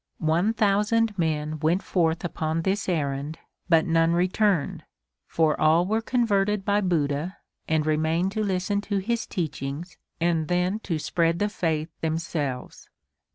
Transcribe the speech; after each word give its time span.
One 0.17 0.53
thousand 0.55 1.15
men 1.15 1.59
went 1.59 1.83
forth 1.83 2.25
upon 2.25 2.63
this 2.63 2.89
errand, 2.89 3.37
but 3.69 3.85
none 3.85 4.13
returned, 4.13 4.83
for 5.27 5.61
all 5.61 5.85
were 5.85 6.01
converted 6.01 6.65
by 6.65 6.81
Buddha 6.81 7.37
and 7.67 7.85
remained 7.85 8.31
to 8.31 8.43
listen 8.43 8.81
to 8.81 8.97
his 8.97 9.27
teachings 9.27 9.99
and 10.19 10.47
then 10.47 10.79
to 10.89 10.97
spread 10.97 11.37
the 11.37 11.49
faith 11.49 11.89
themselves. 12.01 12.89